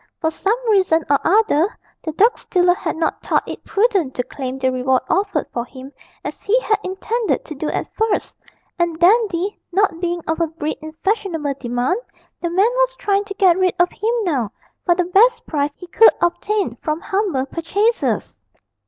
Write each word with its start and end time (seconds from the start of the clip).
For 0.19 0.31
some 0.31 0.57
reason 0.71 1.05
or 1.11 1.19
other, 1.23 1.77
the 2.01 2.11
dog 2.13 2.35
stealer 2.35 2.73
had 2.73 2.97
not 2.97 3.21
thought 3.21 3.47
it 3.47 3.63
prudent 3.63 4.15
to 4.15 4.23
claim 4.23 4.57
the 4.57 4.71
reward 4.71 5.03
offered 5.11 5.45
for 5.53 5.63
him 5.63 5.91
as 6.25 6.41
he 6.41 6.59
had 6.61 6.79
intended 6.83 7.45
to 7.45 7.53
do 7.53 7.69
at 7.69 7.85
first, 7.93 8.35
and 8.79 8.97
Dandy, 8.97 9.61
not 9.71 9.99
being 9.99 10.23
of 10.27 10.39
a 10.39 10.47
breed 10.47 10.79
in 10.81 10.93
fashionable 11.03 11.53
demand, 11.59 11.99
the 12.41 12.49
man 12.49 12.71
was 12.77 12.95
trying 12.95 13.25
to 13.25 13.35
get 13.35 13.59
rid 13.59 13.75
of 13.77 13.91
him 13.91 14.23
now 14.23 14.51
for 14.87 14.95
the 14.95 15.05
best 15.05 15.45
price 15.45 15.75
he 15.75 15.85
could 15.85 16.09
obtain 16.19 16.77
from 16.77 16.99
humble 16.99 17.45
purchasers. 17.45 18.39